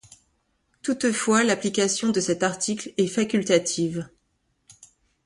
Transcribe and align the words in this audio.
Toutefois, 0.81 1.43
l'application 1.43 2.09
de 2.11 2.19
cet 2.19 2.41
article 2.41 2.91
est 2.97 3.05
facultative. 3.05 4.09